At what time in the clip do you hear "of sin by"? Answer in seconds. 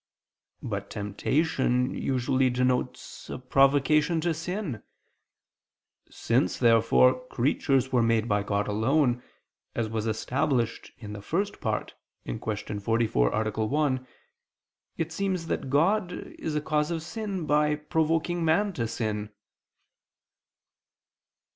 16.89-17.75